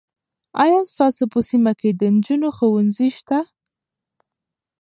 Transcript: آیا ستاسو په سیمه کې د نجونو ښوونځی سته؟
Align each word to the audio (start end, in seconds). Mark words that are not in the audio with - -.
آیا 0.63 0.79
ستاسو 0.91 1.23
په 1.33 1.39
سیمه 1.49 1.73
کې 1.79 1.89
د 1.93 2.01
نجونو 2.15 2.47
ښوونځی 2.57 3.09
سته؟ 3.17 3.39